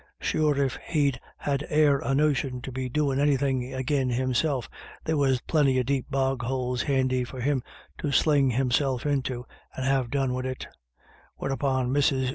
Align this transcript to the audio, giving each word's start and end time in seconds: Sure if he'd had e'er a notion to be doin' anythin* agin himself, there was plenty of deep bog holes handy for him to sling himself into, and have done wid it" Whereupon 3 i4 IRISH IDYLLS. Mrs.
Sure 0.19 0.57
if 0.57 0.77
he'd 0.87 1.19
had 1.37 1.63
e'er 1.71 1.99
a 1.99 2.15
notion 2.15 2.59
to 2.63 2.71
be 2.71 2.89
doin' 2.89 3.19
anythin* 3.19 3.61
agin 3.71 4.09
himself, 4.09 4.67
there 5.03 5.15
was 5.15 5.41
plenty 5.41 5.77
of 5.77 5.85
deep 5.85 6.09
bog 6.09 6.41
holes 6.41 6.81
handy 6.81 7.23
for 7.23 7.39
him 7.39 7.61
to 7.99 8.11
sling 8.11 8.49
himself 8.49 9.05
into, 9.05 9.45
and 9.75 9.85
have 9.85 10.09
done 10.09 10.33
wid 10.33 10.47
it" 10.47 10.67
Whereupon 11.35 11.91
3 11.91 11.91
i4 11.91 11.91
IRISH 11.97 12.11
IDYLLS. 12.13 12.23
Mrs. 12.23 12.29